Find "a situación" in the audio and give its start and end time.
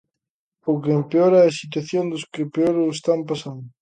1.49-2.05